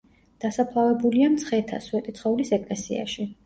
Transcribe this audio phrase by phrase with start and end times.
[0.45, 3.33] დასაფლავებულია მცხეთას, სვეტიცხოვლის ეკლესიაში.